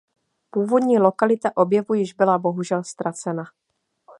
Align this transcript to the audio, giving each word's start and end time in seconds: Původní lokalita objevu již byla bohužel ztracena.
Původní 0.49 0.99
lokalita 0.99 1.51
objevu 1.57 1.93
již 1.93 2.13
byla 2.13 2.37
bohužel 2.37 2.83
ztracena. 2.83 3.43